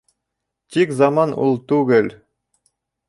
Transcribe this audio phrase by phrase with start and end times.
[0.77, 2.13] Тик заман ул түгел.